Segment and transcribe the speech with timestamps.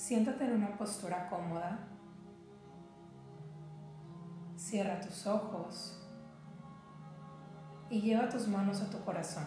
[0.00, 1.78] Siéntate en una postura cómoda.
[4.56, 6.02] Cierra tus ojos
[7.90, 9.44] y lleva tus manos a tu corazón.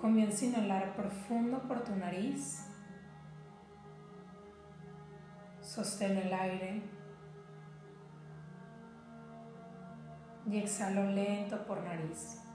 [0.00, 2.66] Comienza a inhalar profundo por tu nariz.
[5.60, 6.82] Sostén el aire
[10.44, 12.47] y exhalo lento por nariz.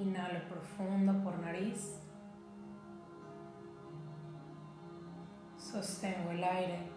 [0.00, 2.00] Inhalo profundo por nariz.
[5.58, 6.88] Sostengo el aire.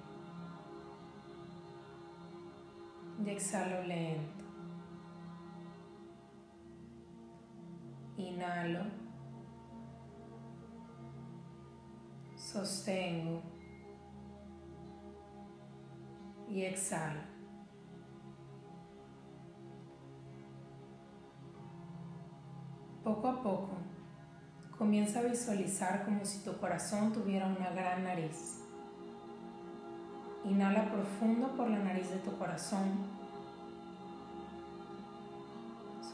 [3.25, 4.45] Y exhalo lento.
[8.15, 8.85] Inhalo.
[12.37, 13.41] Sostengo.
[16.47, 17.32] Y exhalo.
[23.03, 23.71] Poco a poco,
[24.77, 28.61] comienza a visualizar como si tu corazón tuviera una gran nariz.
[30.45, 32.91] Inhala profundo por la nariz de tu corazón.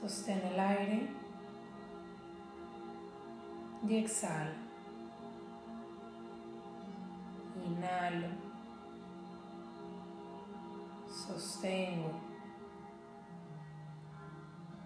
[0.02, 1.10] Sostén el aire
[3.88, 4.54] y exhala.
[7.68, 8.28] Inhalo.
[11.08, 12.12] Sostengo.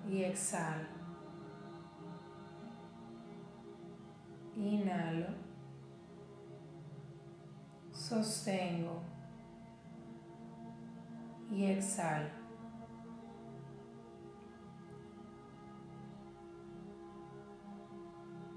[0.09, 1.03] Y exhalo.
[4.56, 5.28] Inhalo.
[7.92, 9.02] Sostengo.
[11.52, 12.30] Y exhalo.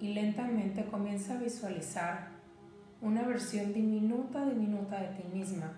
[0.00, 2.28] Y lentamente comienza a visualizar
[3.00, 5.72] una versión diminuta, diminuta de ti misma.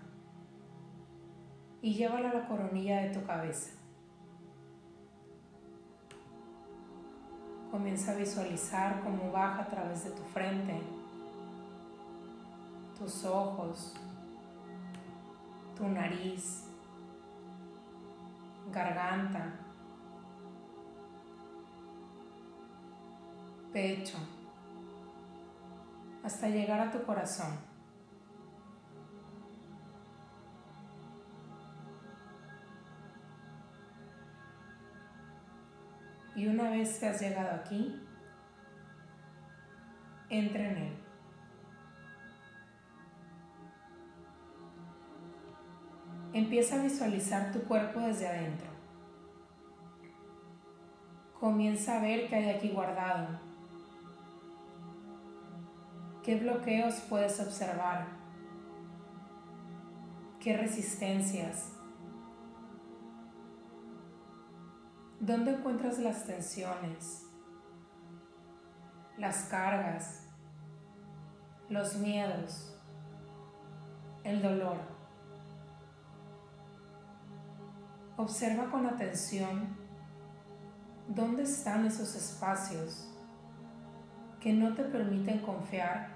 [1.80, 3.77] Y llévala a la coronilla de tu cabeza.
[7.70, 10.80] Comienza a visualizar cómo baja a través de tu frente,
[12.98, 13.94] tus ojos,
[15.76, 16.64] tu nariz,
[18.72, 19.52] garganta,
[23.72, 24.18] pecho,
[26.24, 27.67] hasta llegar a tu corazón.
[36.38, 38.00] Y una vez que has llegado aquí,
[40.30, 40.96] entra en él.
[46.32, 48.68] Empieza a visualizar tu cuerpo desde adentro.
[51.40, 53.40] Comienza a ver qué hay aquí guardado.
[56.22, 58.06] ¿Qué bloqueos puedes observar?
[60.38, 61.77] ¿Qué resistencias?
[65.20, 67.26] ¿Dónde encuentras las tensiones,
[69.16, 70.22] las cargas,
[71.68, 72.78] los miedos,
[74.22, 74.76] el dolor?
[78.16, 79.76] Observa con atención
[81.08, 83.12] dónde están esos espacios
[84.40, 86.14] que no te permiten confiar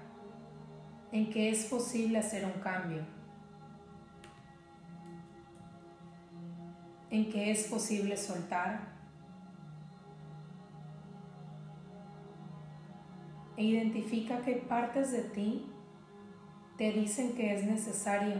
[1.11, 3.05] en que es posible hacer un cambio,
[7.09, 8.92] en que es posible soltar
[13.55, 15.69] e identifica qué partes de ti
[16.77, 18.35] te dicen que es necesario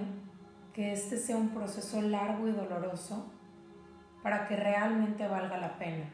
[0.73, 3.31] que este sea un proceso largo y doloroso
[4.23, 6.09] para que realmente valga la pena.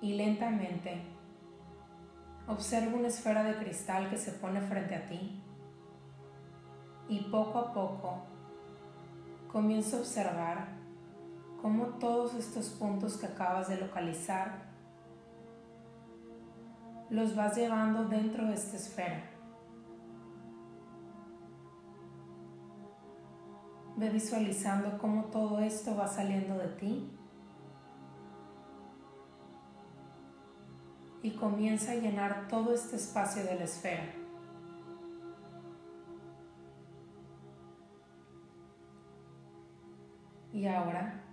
[0.00, 1.02] Y lentamente
[2.46, 5.42] observa una esfera de cristal que se pone frente a ti
[7.08, 8.22] y poco a poco
[9.48, 10.83] comienza a observar
[11.64, 14.66] cómo todos estos puntos que acabas de localizar
[17.08, 19.30] los vas llevando dentro de esta esfera.
[23.96, 27.10] Ve visualizando cómo todo esto va saliendo de ti
[31.22, 34.12] y comienza a llenar todo este espacio de la esfera.
[40.52, 41.23] Y ahora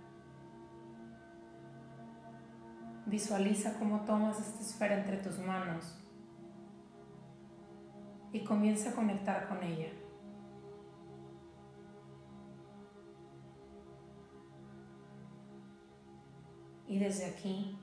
[3.06, 5.98] Visualiza cómo tomas esta esfera entre tus manos
[8.32, 9.88] y comienza a conectar con ella.
[16.86, 17.78] Y desde aquí,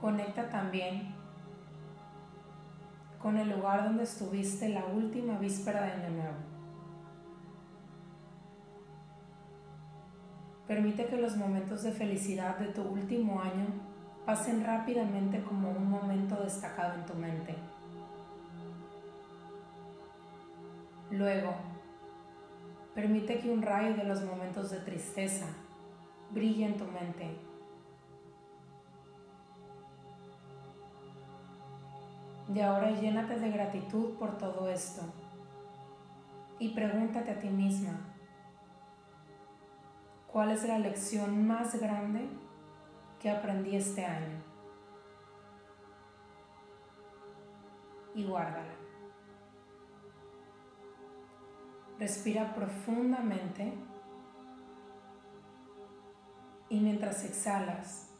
[0.00, 1.14] conecta también
[3.20, 6.59] con el lugar donde estuviste la última víspera de Año Nuevo.
[10.70, 13.66] Permite que los momentos de felicidad de tu último año
[14.24, 17.56] pasen rápidamente como un momento destacado en tu mente.
[21.10, 21.56] Luego,
[22.94, 25.46] permite que un rayo de los momentos de tristeza
[26.30, 27.36] brille en tu mente.
[32.54, 35.02] Y ahora llénate de gratitud por todo esto
[36.60, 37.98] y pregúntate a ti misma,
[40.32, 42.28] ¿cuál es la lección más grande
[43.20, 44.42] que aprendí este año?
[48.14, 48.74] Y guárdala.
[51.98, 53.74] Respira profundamente
[56.68, 58.10] y mientras exhalas,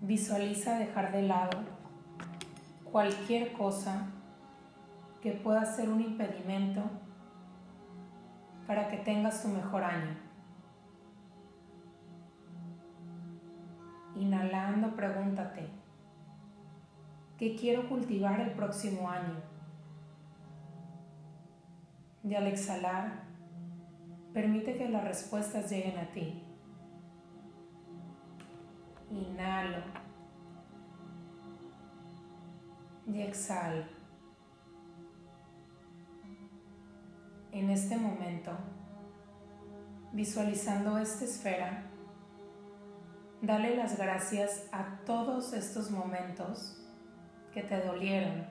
[0.00, 1.62] visualiza dejar de lado
[2.90, 4.06] cualquier cosa
[5.20, 6.82] que pueda ser un impedimento
[8.66, 10.16] para que tengas tu mejor año.
[14.16, 15.68] Inhalando, pregúntate,
[17.36, 19.54] ¿qué quiero cultivar el próximo año?
[22.24, 23.22] y al exhalar,
[24.32, 26.42] permite que las respuestas lleguen a ti.
[29.10, 29.84] Inhalo
[33.06, 33.84] y exhalo.
[37.54, 38.50] En este momento,
[40.10, 41.84] visualizando esta esfera,
[43.42, 46.84] dale las gracias a todos estos momentos
[47.52, 48.44] que te dolieron,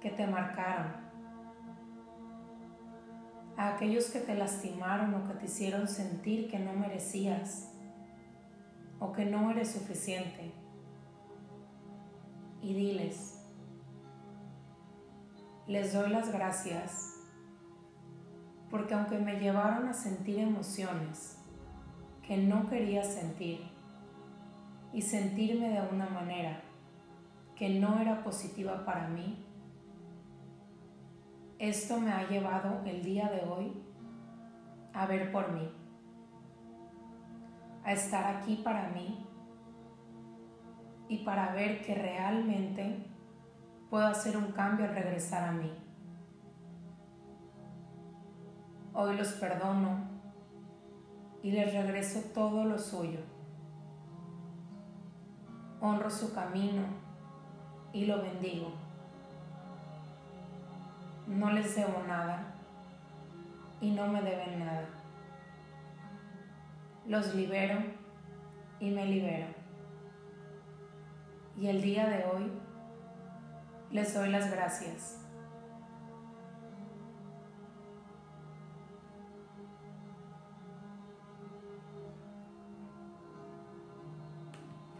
[0.00, 0.92] que te marcaron
[3.56, 7.72] a aquellos que te lastimaron o que te hicieron sentir que no merecías
[8.98, 10.52] o que no eres suficiente.
[12.60, 13.40] Y diles,
[15.68, 17.19] les doy las gracias
[18.70, 21.38] porque aunque me llevaron a sentir emociones
[22.22, 23.68] que no quería sentir
[24.92, 26.62] y sentirme de una manera
[27.56, 29.44] que no era positiva para mí,
[31.58, 33.72] esto me ha llevado el día de hoy
[34.94, 35.70] a ver por mí,
[37.84, 39.26] a estar aquí para mí
[41.08, 43.04] y para ver que realmente
[43.90, 45.70] puedo hacer un cambio al regresar a mí.
[48.92, 50.08] Hoy los perdono
[51.42, 53.20] y les regreso todo lo suyo.
[55.80, 56.82] Honro su camino
[57.92, 58.72] y lo bendigo
[61.30, 62.42] no les debo nada
[63.80, 64.88] y no me deben nada.
[67.06, 67.78] Los libero
[68.80, 69.46] y me libero.
[71.56, 72.50] Y el día de hoy
[73.92, 75.19] les doy las gracias.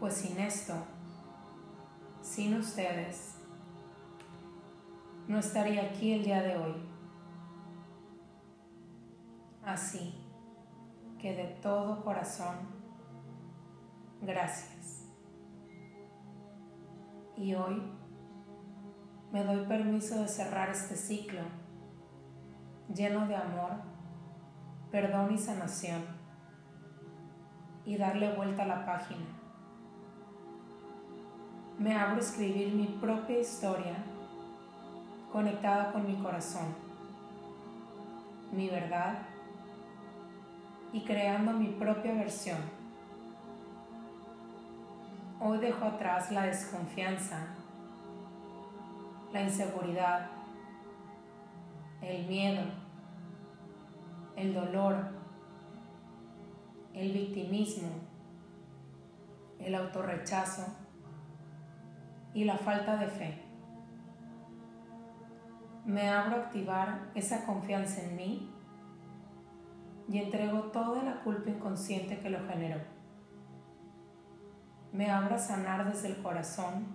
[0.01, 0.73] Pues sin esto,
[2.23, 3.35] sin ustedes,
[5.27, 6.73] no estaría aquí el día de hoy.
[9.63, 10.15] Así
[11.19, 12.55] que de todo corazón,
[14.23, 15.05] gracias.
[17.37, 17.83] Y hoy
[19.31, 21.43] me doy permiso de cerrar este ciclo
[22.91, 23.83] lleno de amor,
[24.89, 26.03] perdón y sanación
[27.85, 29.40] y darle vuelta a la página.
[31.81, 33.95] Me abro a escribir mi propia historia
[35.31, 36.75] conectada con mi corazón,
[38.51, 39.17] mi verdad
[40.93, 42.59] y creando mi propia versión.
[45.39, 47.47] Hoy dejo atrás la desconfianza,
[49.33, 50.29] la inseguridad,
[52.03, 52.61] el miedo,
[54.35, 54.97] el dolor,
[56.93, 57.89] el victimismo,
[59.57, 60.80] el autorrechazo
[62.33, 63.51] y la falta de fe
[65.85, 68.49] me abro a activar esa confianza en mí
[70.07, 72.79] y entrego toda la culpa inconsciente que lo generó.
[74.91, 76.85] Me abro a sanar desde el corazón,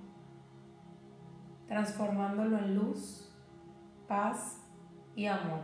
[1.67, 3.35] transformándolo en luz,
[4.07, 4.61] paz
[5.15, 5.61] y amor,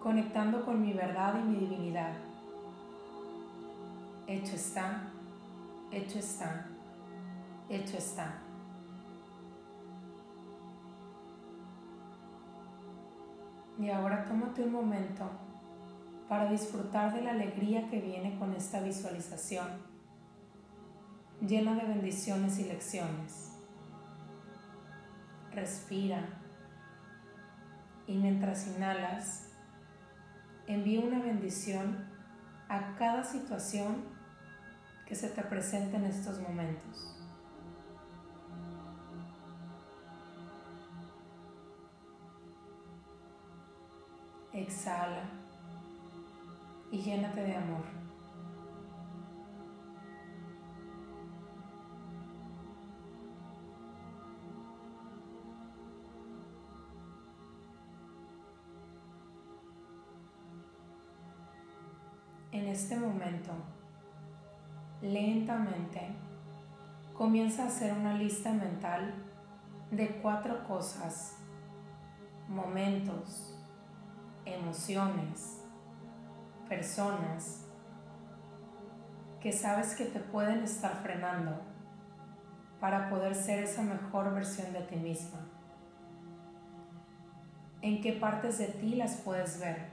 [0.00, 2.12] conectando con mi verdad y mi divinidad.
[4.26, 5.10] Hecho está,
[5.90, 6.66] hecho está,
[7.68, 8.42] hecho está.
[13.78, 15.30] Y ahora tómate un momento
[16.28, 19.66] para disfrutar de la alegría que viene con esta visualización,
[21.40, 23.52] llena de bendiciones y lecciones.
[25.52, 26.24] Respira
[28.06, 29.50] y mientras inhalas,
[30.66, 32.06] envío una bendición
[32.68, 34.04] a cada situación
[35.06, 37.17] que se te presente en estos momentos.
[44.58, 45.22] Exhala
[46.90, 47.84] y llénate de amor.
[62.50, 63.52] En este momento,
[65.00, 66.00] lentamente,
[67.14, 69.14] comienza a hacer una lista mental
[69.92, 71.36] de cuatro cosas,
[72.48, 73.57] momentos,
[74.54, 75.64] emociones,
[76.68, 77.66] personas
[79.40, 81.60] que sabes que te pueden estar frenando
[82.80, 85.40] para poder ser esa mejor versión de ti misma.
[87.80, 89.90] ¿En qué partes de ti las puedes ver?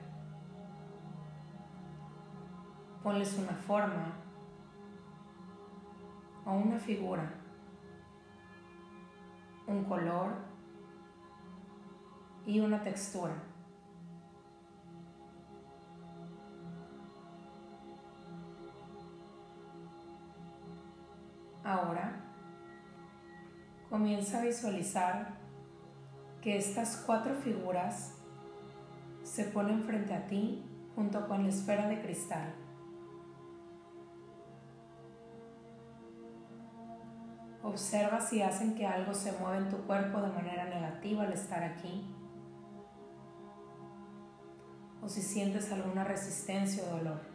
[3.03, 4.17] Ponles una forma
[6.45, 7.31] o una figura,
[9.67, 10.33] un color
[12.45, 13.35] y una textura.
[21.65, 22.21] Ahora
[23.89, 25.39] comienza a visualizar
[26.39, 28.13] que estas cuatro figuras
[29.23, 32.53] se ponen frente a ti junto con la esfera de cristal.
[37.63, 41.63] Observa si hacen que algo se mueva en tu cuerpo de manera negativa al estar
[41.63, 42.13] aquí.
[45.01, 47.34] O si sientes alguna resistencia o dolor.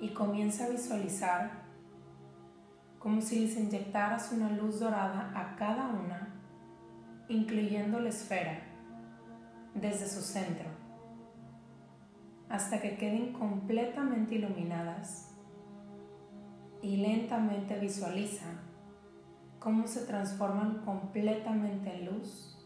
[0.00, 1.50] Y comienza a visualizar
[2.98, 6.34] como si les inyectaras una luz dorada a cada una,
[7.28, 8.60] incluyendo la esfera,
[9.74, 10.68] desde su centro,
[12.48, 15.34] hasta que queden completamente iluminadas.
[16.82, 18.46] Y lentamente visualiza
[19.58, 22.56] cómo se transforman completamente en luz,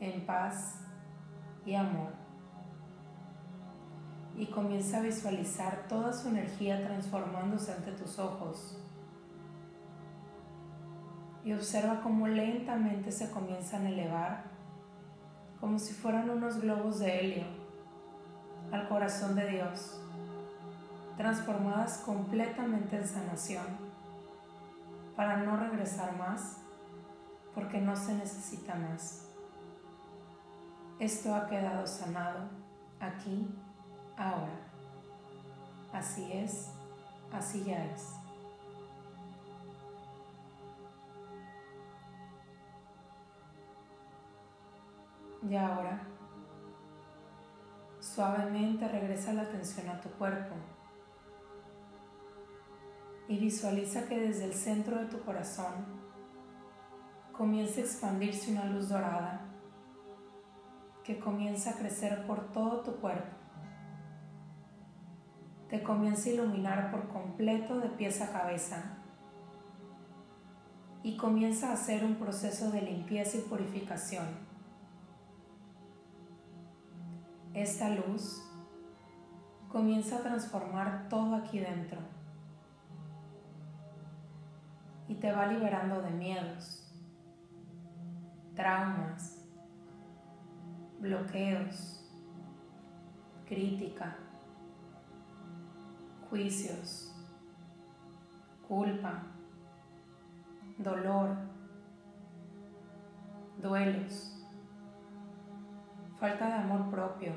[0.00, 0.80] en paz
[1.64, 2.25] y amor
[4.38, 8.78] y comienza a visualizar toda su energía transformándose ante tus ojos.
[11.44, 14.44] Y observa cómo lentamente se comienzan a elevar,
[15.60, 17.46] como si fueran unos globos de helio,
[18.72, 20.00] al corazón de Dios,
[21.16, 23.66] transformadas completamente en sanación,
[25.14, 26.58] para no regresar más,
[27.54, 29.30] porque no se necesita más.
[30.98, 32.50] Esto ha quedado sanado
[33.00, 33.48] aquí
[34.16, 34.66] ahora.
[35.92, 36.70] Así es,
[37.32, 38.14] así ya es.
[45.48, 46.00] Y ahora,
[48.00, 50.54] suavemente regresa la atención a tu cuerpo
[53.28, 55.84] y visualiza que desde el centro de tu corazón
[57.32, 59.40] comienza a expandirse una luz dorada
[61.04, 63.45] que comienza a crecer por todo tu cuerpo
[65.68, 68.98] te comienza a iluminar por completo de pies a cabeza
[71.02, 74.26] y comienza a hacer un proceso de limpieza y purificación.
[77.54, 78.42] Esta luz
[79.68, 81.98] comienza a transformar todo aquí dentro
[85.08, 86.92] y te va liberando de miedos,
[88.54, 89.44] traumas,
[91.00, 92.04] bloqueos,
[93.46, 94.16] crítica
[96.30, 97.12] juicios,
[98.66, 99.22] culpa,
[100.78, 101.36] dolor,
[103.58, 104.44] duelos,
[106.18, 107.32] falta de amor propio,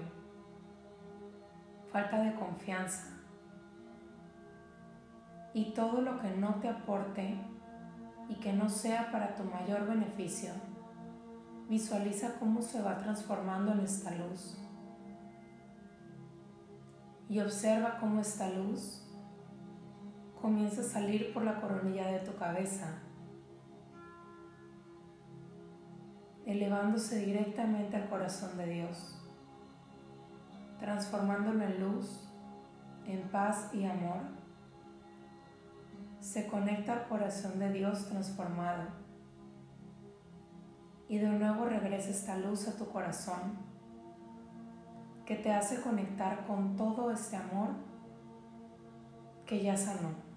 [1.92, 3.16] falta de confianza.
[5.54, 7.38] Y todo lo que no te aporte
[8.28, 10.52] y que no sea para tu mayor beneficio,
[11.68, 14.69] visualiza cómo se va transformando en esta luz
[17.30, 19.06] y observa cómo esta luz
[20.42, 23.04] comienza a salir por la coronilla de tu cabeza,
[26.46, 29.22] elevándose directamente al corazón de Dios,
[30.80, 32.34] transformándolo en luz,
[33.06, 34.40] en paz y amor.
[36.20, 38.84] Se conecta al corazón de Dios transformado
[41.08, 43.69] y de nuevo regresa esta luz a tu corazón
[45.30, 47.70] que te hace conectar con todo este amor
[49.46, 50.30] que ya sanó.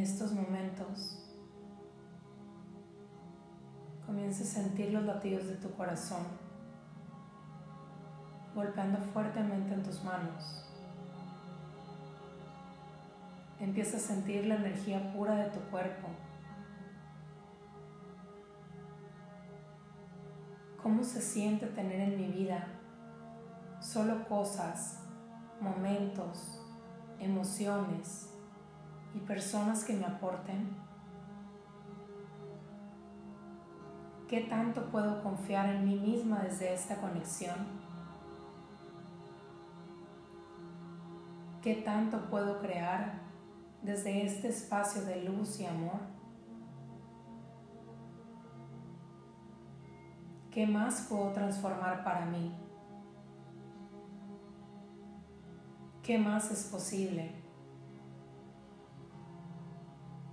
[0.00, 1.18] estos momentos
[4.06, 6.24] comienza a sentir los latidos de tu corazón
[8.54, 10.66] golpeando fuertemente en tus manos.
[13.60, 16.08] Empieza a sentir la energía pura de tu cuerpo.
[20.90, 22.66] ¿Cómo se siente tener en mi vida
[23.78, 25.06] solo cosas,
[25.60, 26.60] momentos,
[27.20, 28.34] emociones
[29.14, 30.76] y personas que me aporten?
[34.28, 37.54] ¿Qué tanto puedo confiar en mí misma desde esta conexión?
[41.62, 43.20] ¿Qué tanto puedo crear
[43.80, 46.19] desde este espacio de luz y amor?
[50.60, 52.54] ¿Qué más puedo transformar para mí?
[56.02, 57.32] ¿Qué más es posible?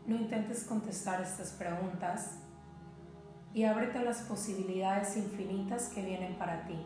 [0.05, 2.39] No intentes contestar estas preguntas
[3.53, 6.85] y ábrete a las posibilidades infinitas que vienen para ti.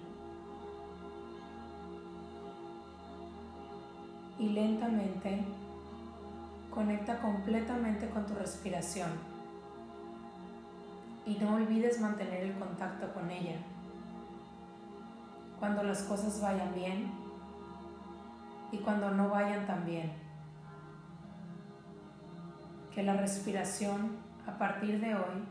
[4.38, 5.44] Y lentamente
[6.70, 9.31] conecta completamente con tu respiración
[11.26, 13.58] y no olvides mantener el contacto con ella.
[15.60, 17.12] Cuando las cosas vayan bien
[18.72, 20.12] y cuando no vayan tan bien.
[22.94, 25.48] Que la respiración a partir de hoy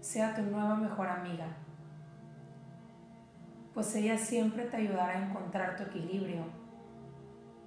[0.00, 1.46] sea tu nueva mejor amiga,
[3.74, 6.44] pues ella siempre te ayudará a encontrar tu equilibrio,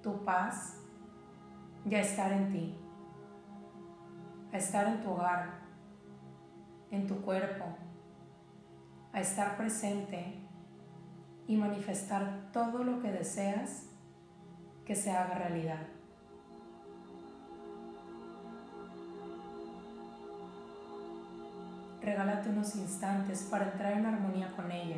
[0.02, 0.80] tu paz
[1.84, 2.78] y a estar en ti,
[4.52, 5.57] a estar en tu hogar,
[6.90, 7.64] en tu cuerpo,
[9.12, 10.34] a estar presente
[11.46, 13.86] y manifestar todo lo que deseas
[14.84, 15.86] que se haga realidad.
[22.02, 24.96] Regálate unos instantes para entrar en armonía con ella.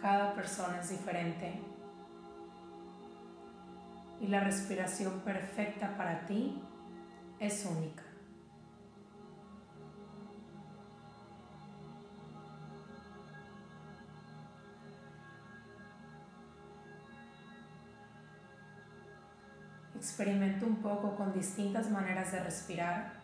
[0.00, 1.60] Cada persona es diferente
[4.20, 6.60] y la respiración perfecta para ti
[7.46, 8.02] es única.
[19.94, 23.14] Experimenta un poco con distintas maneras de respirar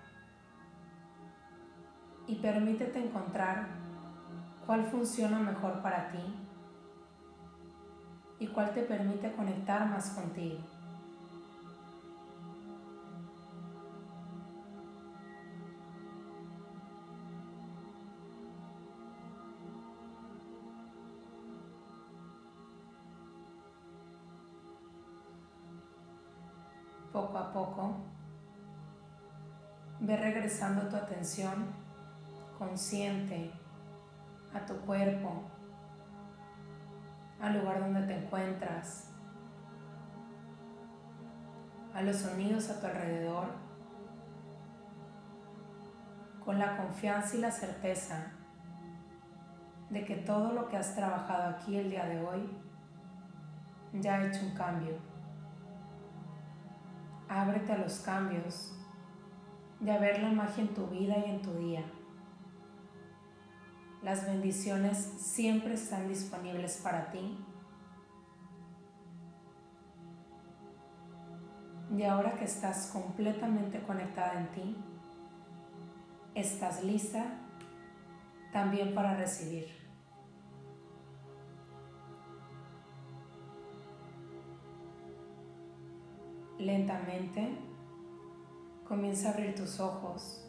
[2.26, 3.68] y permítete encontrar
[4.64, 6.24] cuál funciona mejor para ti
[8.38, 10.69] y cuál te permite conectar más contigo.
[27.61, 27.94] Poco,
[30.01, 31.66] ve regresando tu atención
[32.59, 33.53] consciente
[34.55, 35.42] a tu cuerpo,
[37.40, 39.11] al lugar donde te encuentras,
[41.94, 43.49] a los sonidos a tu alrededor,
[46.44, 48.33] con la confianza y la certeza
[49.90, 52.59] de que todo lo que has trabajado aquí el día de hoy
[53.92, 55.10] ya ha hecho un cambio
[57.31, 58.77] ábrete a los cambios,
[59.79, 61.85] de ver la magia en tu vida y en tu día.
[64.03, 67.38] Las bendiciones siempre están disponibles para ti.
[71.97, 74.77] Y ahora que estás completamente conectada en ti,
[76.35, 77.25] estás lista
[78.53, 79.80] también para recibir.
[86.61, 87.57] Lentamente
[88.87, 90.46] comienza a abrir tus ojos.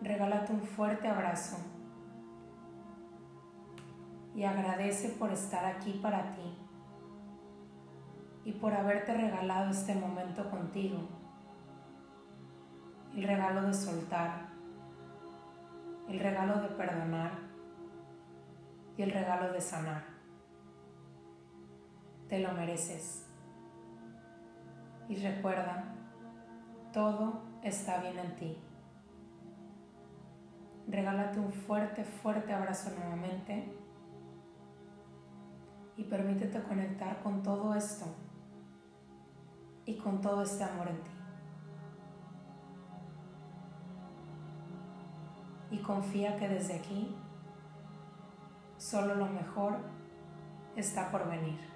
[0.00, 1.56] Regálate un fuerte abrazo
[4.32, 6.56] y agradece por estar aquí para ti
[8.44, 11.08] y por haberte regalado este momento contigo.
[13.12, 14.50] El regalo de soltar,
[16.08, 17.32] el regalo de perdonar
[18.96, 20.15] y el regalo de sanar.
[22.28, 23.26] Te lo mereces.
[25.08, 25.94] Y recuerda,
[26.92, 28.58] todo está bien en ti.
[30.88, 33.72] Regálate un fuerte, fuerte abrazo nuevamente
[35.96, 38.06] y permítete conectar con todo esto
[39.84, 41.10] y con todo este amor en ti.
[45.70, 47.16] Y confía que desde aquí
[48.76, 49.78] solo lo mejor
[50.76, 51.75] está por venir.